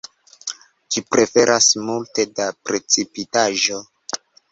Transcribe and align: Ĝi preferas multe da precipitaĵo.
Ĝi 0.95 1.01
preferas 1.15 1.67
multe 1.89 2.25
da 2.39 2.47
precipitaĵo. 2.71 3.79